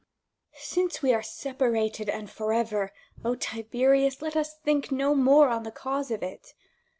Since 0.57 1.03
we 1.03 1.13
are 1.13 1.21
separated, 1.21 2.09
and 2.09 2.27
for 2.27 2.51
ever, 2.53 2.91
Tiberius, 3.39 4.19
let 4.19 4.35
us 4.35 4.55
think 4.57 4.91
no 4.91 5.13
more 5.13 5.47
on 5.49 5.61
the 5.61 5.69
cause 5.69 6.09
of 6.09 6.23
it. 6.23 6.55